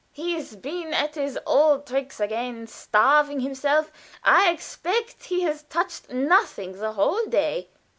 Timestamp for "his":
1.13-1.37